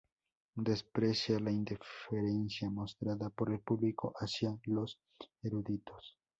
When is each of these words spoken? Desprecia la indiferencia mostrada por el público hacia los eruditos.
Desprecia 0.55 1.39
la 1.39 1.51
indiferencia 1.51 2.67
mostrada 2.71 3.29
por 3.29 3.51
el 3.53 3.59
público 3.59 4.13
hacia 4.19 4.57
los 4.65 4.99
eruditos. 5.43 6.17